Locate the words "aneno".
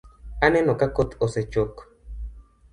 0.47-0.73